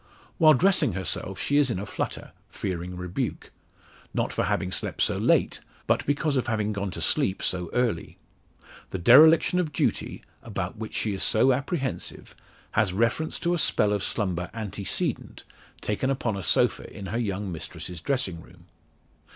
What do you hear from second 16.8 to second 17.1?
in